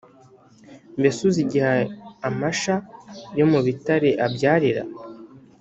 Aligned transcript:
mbese 0.99 1.17
uzi 1.27 1.39
igihe 1.45 1.69
amasha 2.27 2.75
yo 3.39 3.45
mu 3.51 3.59
bitare 3.65 4.09
abyarira? 4.25 4.83